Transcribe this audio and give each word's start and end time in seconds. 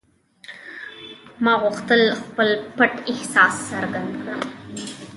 ما 1.43 1.53
غوښتل 1.63 2.01
خپل 2.21 2.49
پټ 2.77 2.91
احساس 3.11 3.53
څرګند 3.69 4.11
کړم 4.21 4.41